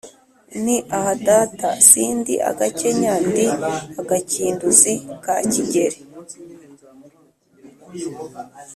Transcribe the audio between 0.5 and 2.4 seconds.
Nti: aha data si ndi